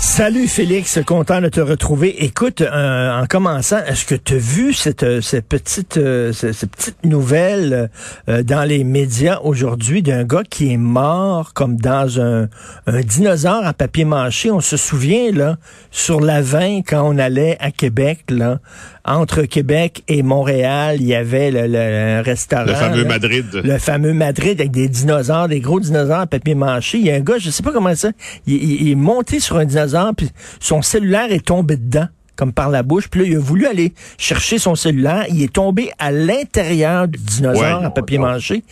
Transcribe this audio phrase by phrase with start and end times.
[0.00, 2.24] Salut Félix, content de te retrouver.
[2.24, 6.52] Écoute, euh, en commençant, est-ce que tu as vu cette, euh, cette petite euh, cette,
[6.52, 7.90] cette petite nouvelle
[8.28, 12.48] euh, dans les médias aujourd'hui d'un gars qui est mort comme dans un,
[12.86, 14.50] un dinosaure en papier mâché?
[14.50, 15.56] On se souvient là
[15.90, 18.60] sur la 20 quand on allait à Québec là,
[19.04, 22.64] entre Québec et Montréal, il y avait le, le un restaurant.
[22.66, 23.46] Le fameux là, Madrid.
[23.64, 26.98] Le fameux Madrid avec des dinosaures, des gros dinosaures en papier mâché.
[26.98, 28.10] Il y a un gars, je sais pas comment ça,
[28.46, 29.83] il, il- il est monté sur un dinosaure
[30.16, 30.30] puis
[30.60, 33.08] son cellulaire est tombé dedans comme par la bouche.
[33.08, 35.24] Puis là, il a voulu aller chercher son cellulaire.
[35.30, 38.64] Il est tombé à l'intérieur du dinosaure Ouais, non, papier mâché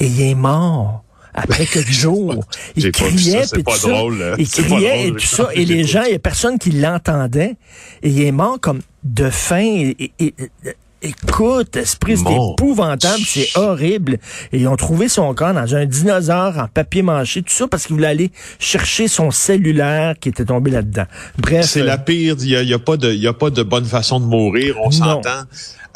[0.00, 1.04] et il est mort.
[1.34, 2.44] Après quelques jours,
[2.74, 3.88] il criait, ça, pas tout ça.
[3.90, 4.34] drôle, hein.
[4.38, 7.54] il criait et tout ça, et les gens, il y a personne qui l'entendait,
[8.02, 9.62] et il est mort comme de faim.
[9.98, 14.18] Et, et- et- écoute, esprit, c'est épouvantable, c'est horrible.
[14.52, 17.86] Et ils ont trouvé son corps dans un dinosaure en papier mâché, tout ça parce
[17.86, 21.06] qu'il voulait aller chercher son cellulaire qui était tombé là-dedans.
[21.38, 22.36] Bref, C'est euh, la pire.
[22.40, 24.26] Il y a, y a pas de, il y a pas de bonne façon de
[24.26, 24.76] mourir.
[24.82, 25.44] On s'entend.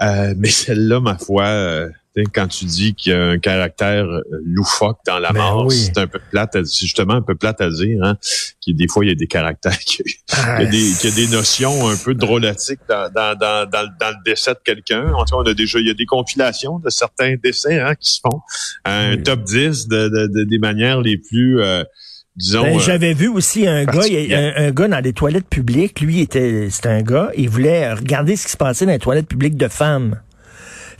[0.00, 1.88] Euh, mais celle-là, ma foi, euh,
[2.34, 5.74] quand tu dis qu'il y a un caractère euh, loufoque dans la Ben mort, oui.
[5.76, 8.02] c'est un peu plate, à- c'est justement un peu plate à dire.
[8.02, 8.16] Hein,
[8.60, 10.92] qu'il y a des fois, il y a des caractères, qu'il y a- y des,
[11.00, 14.22] qu'il y a des notions un peu drôlatiques dans, dans, dans, dans, le- dans le
[14.24, 15.12] décès de quelqu'un.
[15.14, 17.94] En tout cas, on a déjà, il y a des compilations de certains décès hein,
[17.94, 18.40] qui se font.
[18.84, 19.22] Un Oui.
[19.22, 21.82] top 10 de, de, de- des manières les plus, euh,
[22.36, 22.62] disons...
[22.62, 26.00] Ben, euh, J'avais vu aussi un gars, un, un gars dans les toilettes publiques.
[26.02, 27.30] Lui, était, c'était un gars.
[27.38, 30.20] Il voulait regarder ce qui se passait dans les toilettes publiques de femmes.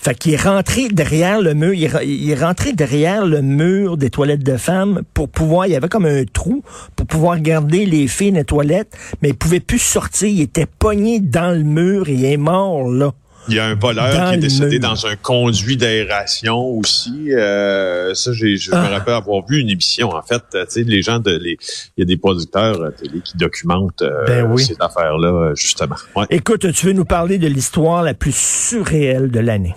[0.04, 3.40] Fait qu'il est rentré derrière le mur, il est, re- il est rentré derrière le
[3.40, 6.64] mur des toilettes de femmes pour pouvoir, il y avait comme un trou
[6.96, 8.92] pour pouvoir regarder les filles dans les toilettes,
[9.22, 12.90] mais il pouvait plus sortir, il était pogné dans le mur et il est mort
[12.90, 13.12] là.
[13.48, 17.32] Il y a un voleur Dans qui est décédé dans un conduit d'aération aussi.
[17.32, 18.82] Euh, ça, j'ai, je Ah.
[18.84, 20.10] me rappelle avoir vu une émission.
[20.10, 21.58] En fait, euh, tu sais, les gens de, les,
[21.96, 24.62] il y a des producteurs euh, télé qui documentent euh, Ben oui.
[24.64, 25.96] cette affaire-là justement.
[26.14, 26.26] Ouais.
[26.30, 29.74] Écoute, tu veux nous parler de l'histoire la plus surréelle de l'année?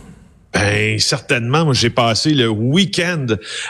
[0.55, 3.25] Ben certainement, moi j'ai passé le week-end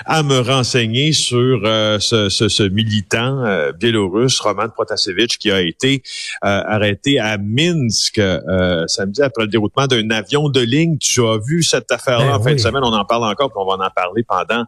[0.05, 5.61] à me renseigner sur euh, ce, ce, ce militant euh, biélorusse, Roman Protasevich, qui a
[5.61, 6.03] été
[6.43, 10.99] euh, arrêté à Minsk euh, samedi après le déroutement d'un avion de ligne.
[10.99, 13.59] Tu as vu cette affaire-là Ben en fin de semaine, on en parle encore, puis
[13.59, 14.65] on va en parler pendant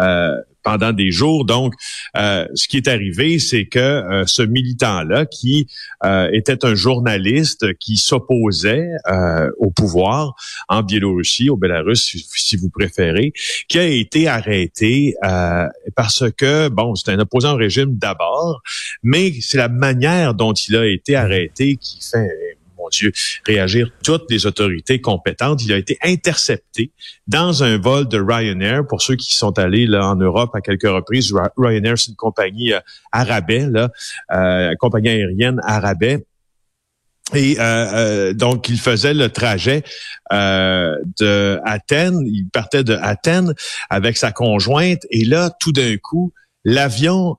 [0.00, 1.44] euh, pendant des jours.
[1.44, 1.74] Donc,
[2.16, 5.66] euh, ce qui est arrivé, c'est que euh, ce militant-là, qui
[6.04, 10.34] euh, était un journaliste qui s'opposait euh, au pouvoir
[10.68, 13.32] en Biélorussie, au Bélarus, si, si vous préférez,
[13.68, 15.66] qui a été arrêté euh,
[15.96, 18.62] parce que, bon, c'est un opposant au régime d'abord,
[19.02, 22.49] mais c'est la manière dont il a été arrêté qui fait
[22.90, 23.12] Dieu,
[23.46, 25.64] réagir toutes les autorités compétentes.
[25.64, 26.92] Il a été intercepté
[27.26, 28.86] dans un vol de Ryanair.
[28.86, 32.16] Pour ceux qui sont allés là en Europe à quelques reprises, Ry- Ryanair c'est une
[32.16, 32.80] compagnie euh,
[33.12, 33.90] arabais, là,
[34.32, 36.26] euh, compagnie aérienne arabais.
[37.32, 39.84] Et euh, euh, donc, il faisait le trajet
[40.32, 42.20] euh, de Athènes.
[42.26, 43.54] Il partait de Athènes
[43.88, 45.06] avec sa conjointe.
[45.10, 46.32] Et là, tout d'un coup,
[46.64, 47.36] l'avion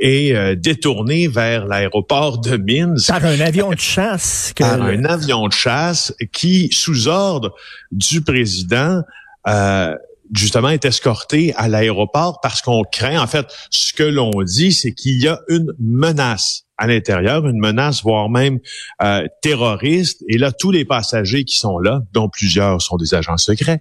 [0.00, 4.52] est euh, détourné vers l'aéroport de Minsk Par un avion de chasse.
[4.56, 7.54] Que par un avion de chasse qui, sous ordre
[7.92, 9.02] du président,
[9.46, 9.94] euh,
[10.34, 14.92] justement est escorté à l'aéroport parce qu'on craint, en fait, ce que l'on dit, c'est
[14.92, 18.58] qu'il y a une menace à l'intérieur, une menace voire même
[19.02, 20.24] euh, terroriste.
[20.28, 23.80] Et là, tous les passagers qui sont là, dont plusieurs sont des agents secrets,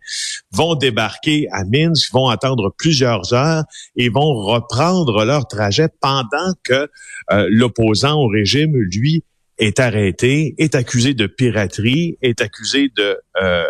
[0.51, 3.63] vont débarquer à Minsk, vont attendre plusieurs heures
[3.95, 6.89] et vont reprendre leur trajet pendant que
[7.31, 9.23] euh, l'opposant au régime, lui,
[9.59, 13.63] est arrêté, est accusé de piraterie, est accusé de euh,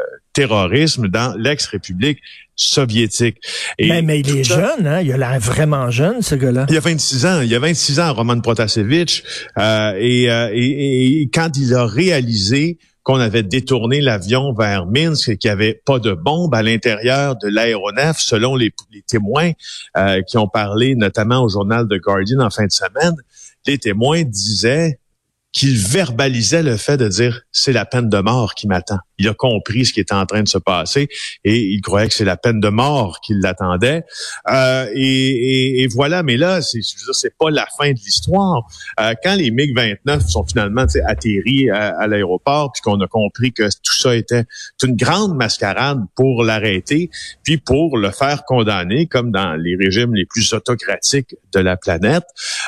[0.44, 2.20] terrorisme dans l'ex-république
[2.56, 3.38] soviétique.
[3.78, 5.02] Et mais, mais il est ça- jeune, hein?
[5.02, 6.66] Il a l'air vraiment jeune, ce gars-là.
[6.70, 9.24] il y a 26 ans, il y a 26 ans, Roman Protasevich,
[9.58, 15.30] euh, et, euh, et, et quand il a réalisé qu'on avait détourné l'avion vers Minsk
[15.30, 19.52] et qu'il n'y avait pas de bombe à l'intérieur de l'aéronef, selon les, les témoins
[19.98, 23.16] euh, qui ont parlé notamment au journal The Guardian en fin de semaine,
[23.66, 25.00] les témoins disaient
[25.52, 29.00] qu'il verbalisait le fait de dire c'est la peine de mort qui m'attend.
[29.18, 31.08] Il a compris ce qui était en train de se passer
[31.44, 34.04] et il croyait que c'est la peine de mort qui l'attendait.
[34.50, 38.68] Euh, et, voilà, mais là, c'est c'est pas la fin de l'histoire.
[39.00, 43.52] Euh, quand les MiG 29 sont finalement atterris à, à l'aéroport, puis qu'on a compris
[43.52, 44.44] que tout ça était
[44.84, 47.10] une grande mascarade pour l'arrêter,
[47.44, 52.26] puis pour le faire condamner, comme dans les régimes les plus autocratiques de la planète,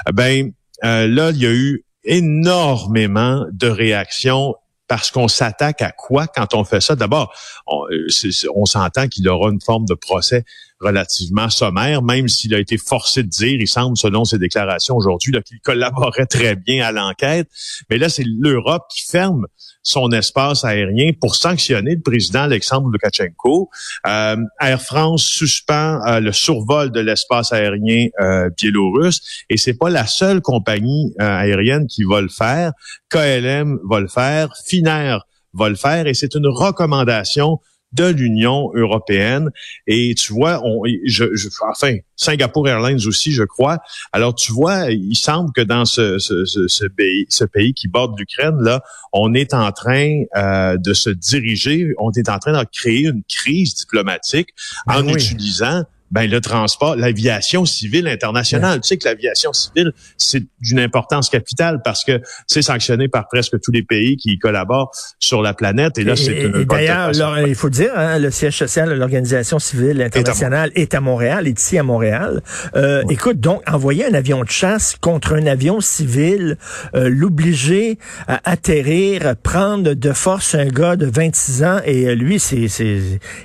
[0.09, 0.51] eh ben
[0.83, 4.55] euh, là, il y a eu énormément de réactions
[4.87, 6.95] parce qu'on s'attaque à quoi quand on fait ça?
[6.95, 7.33] D'abord,
[7.65, 8.07] on, euh,
[8.53, 10.43] on s'entend qu'il aura une forme de procès
[10.81, 15.33] relativement sommaire, même s'il a été forcé de dire, il semble, selon ses déclarations aujourd'hui,
[15.45, 17.47] qu'il collaborait très bien à l'enquête.
[17.89, 19.45] Mais là, c'est l'Europe qui ferme
[19.83, 23.69] son espace aérien pour sanctionner le président Alexandre Lukashenko.
[24.07, 29.89] Euh, Air France suspend euh, le survol de l'espace aérien euh, biélorusse et c'est pas
[29.89, 32.73] la seule compagnie aérienne qui va le faire.
[33.09, 37.59] KLM va le faire, Finnair va le faire et c'est une recommandation
[37.93, 39.49] de l'Union européenne.
[39.87, 41.25] Et tu vois, on, je,
[41.69, 43.79] enfin, Singapour Airlines aussi, je crois.
[44.11, 48.17] Alors, tu vois, il semble que dans ce, ce, ce, pays, ce pays qui borde
[48.17, 48.81] l'Ukraine, là,
[49.13, 53.23] on est en train euh, de se diriger, on est en train de créer une
[53.23, 54.49] crise diplomatique
[54.87, 58.81] en ben utilisant ben le transport, l'aviation civile internationale.
[58.81, 63.59] Tu sais que l'aviation civile, c'est d'une importance capitale parce que c'est sanctionné par presque
[63.61, 65.97] tous les pays qui collaborent sur la planète.
[65.97, 67.11] Et là, c'est D'ailleurs,
[67.47, 71.59] il faut dire, hein, le siège social de l'Organisation civile internationale est à, Montréal, est
[71.59, 72.41] ici à Montréal.
[72.75, 76.57] Euh, Écoute, donc, envoyer un avion de chasse contre un avion civil,
[76.95, 77.97] euh, l'obliger
[78.27, 82.67] à atterrir, prendre de force un gars de 26 ans, et euh, lui, c'est,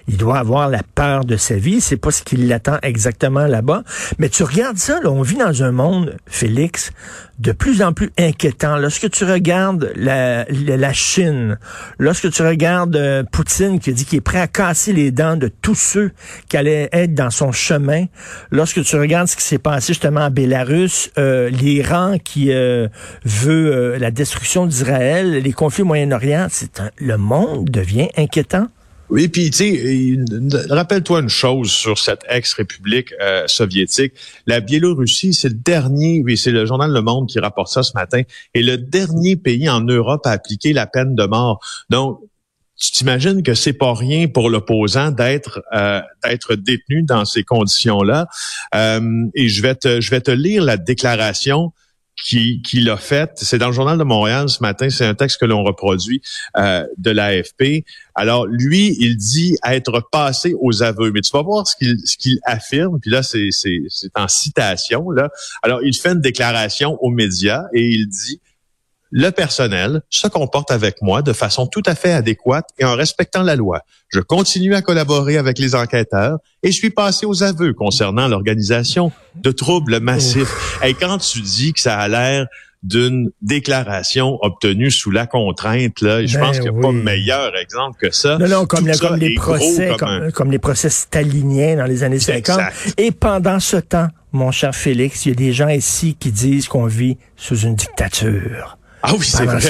[0.09, 1.81] il doit avoir la peur de sa vie.
[1.81, 2.47] C'est pas ce qu'il
[2.83, 3.83] exactement là-bas.
[4.19, 6.93] Mais tu regardes ça, on vit dans un monde, Félix,
[7.39, 8.77] de plus en plus inquiétant.
[8.77, 11.59] Lorsque tu regardes la, la Chine,
[11.99, 15.49] lorsque tu regardes euh, Poutine qui dit qu'il est prêt à casser les dents de
[15.49, 16.13] tous ceux
[16.49, 18.07] qui allaient être dans son chemin,
[18.51, 22.89] lorsque tu regardes ce qui s'est passé justement en Bélarus, euh, l'Iran qui euh,
[23.25, 28.69] veut la destruction d'Israël, les conflits au Moyen-Orient, c'est le monde devient inquiétant.
[29.09, 30.19] Oui, puis tu sais,
[30.69, 34.15] rappelle-toi une chose sur cette ex-république euh, soviétique.
[34.47, 37.93] La Biélorussie, c'est le dernier, oui, c'est le journal Le Monde qui rapporte ça ce
[37.95, 38.23] matin,
[38.55, 41.61] est le dernier pays en Europe à appliquer la peine de mort.
[41.89, 42.21] Donc,
[42.79, 48.27] tu t'imagines que c'est pas rien pour l'opposant d'être euh, d'être détenu dans ces conditions-là.
[48.75, 51.73] Euh, et je vais te je vais te lire la déclaration
[52.17, 53.31] qui, qui l'a fait.
[53.37, 54.89] C'est dans le journal de Montréal ce matin.
[54.91, 56.23] C'est un texte que l'on reproduit
[56.57, 57.85] euh, de l'AFP.
[58.15, 61.13] Alors lui, il dit être passé aux aveux.
[61.13, 62.99] Mais tu vas voir ce qu'il ce qu'il affirme.
[63.01, 63.51] Puis là, c'est
[64.15, 65.31] en citation là.
[65.63, 68.41] Alors il fait une déclaration aux médias et il dit
[69.11, 73.43] le personnel se comporte avec moi de façon tout à fait adéquate et en respectant
[73.43, 73.81] la loi.
[74.09, 79.13] Je continue à collaborer avec les enquêteurs et je suis passé aux aveux concernant l'organisation
[79.37, 80.79] de troubles massifs.
[80.85, 82.47] Et quand tu dis que ça a l'air
[82.83, 86.01] d'une déclaration obtenue sous la contrainte.
[86.01, 86.25] Là.
[86.25, 88.39] je pense ben qu'il n'y a pas meilleur exemple que ça.
[88.39, 89.97] Non, non, comme, les procès,
[90.33, 92.61] comme, les procès staliniens dans les années 50.
[92.99, 96.69] Et pendant ce temps, mon cher Félix, il y a des gens ici qui disent
[96.69, 98.79] qu'on vit sous une dictature.
[99.09, 99.61] Ah oui, c'est vrai,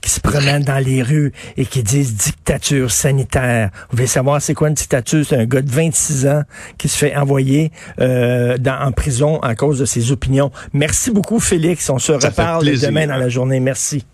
[0.00, 3.70] qui se promènent dans les rues et qui disent dictature sanitaire.
[3.90, 5.24] Vous voulez savoir c'est quoi une dictature?
[5.24, 6.42] C'est un gars de 26 ans
[6.76, 7.70] qui se fait envoyer
[8.00, 10.50] euh, dans, en prison à cause de ses opinions.
[10.72, 11.88] Merci beaucoup, Félix.
[11.90, 13.60] On se reparle demain dans la journée.
[13.60, 14.04] Merci.